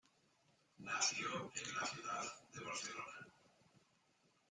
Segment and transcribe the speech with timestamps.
[0.79, 2.23] Nació en la ciudad
[2.55, 3.27] de Barcelona.